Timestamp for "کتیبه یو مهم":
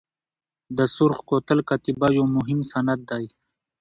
1.69-2.59